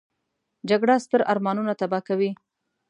جګړه 0.69 0.95
ستر 1.05 1.21
ارمانونه 1.31 1.71
تباه 1.79 2.01
کوي 2.07 2.31